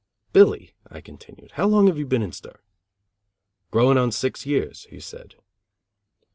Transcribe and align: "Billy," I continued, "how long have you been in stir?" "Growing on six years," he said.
"Billy," 0.33 0.73
I 0.89 0.99
continued, 0.99 1.51
"how 1.51 1.67
long 1.67 1.85
have 1.85 1.99
you 1.99 2.07
been 2.07 2.23
in 2.23 2.31
stir?" 2.31 2.59
"Growing 3.69 3.99
on 3.99 4.11
six 4.11 4.47
years," 4.47 4.85
he 4.89 4.99
said. 4.99 5.35